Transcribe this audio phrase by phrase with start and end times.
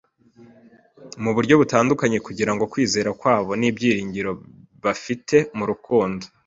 [1.23, 4.31] mu buryo butandukanye kugira ngo kwizera kwabo n’ibyiringiro
[4.83, 6.23] bafite mu Rukundo